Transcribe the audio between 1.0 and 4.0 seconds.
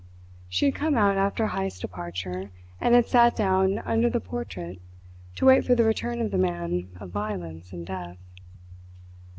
after Heyst's departure, and had sat down